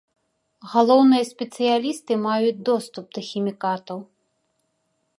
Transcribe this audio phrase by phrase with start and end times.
[0.71, 3.99] Галоўныя спецыялісты маюць доступ да хімікатаў.